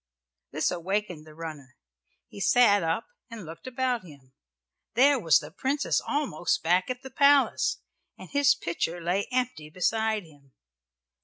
[0.51, 1.75] This awakened the runner.
[2.27, 4.33] He sat up and looked about him.
[4.95, 7.81] There was the Princess almost back at the palace,
[8.17, 10.53] and his pitcher lay empty beside him.